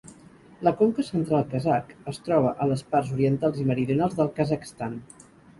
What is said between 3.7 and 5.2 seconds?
meridionals del Kazakhstan.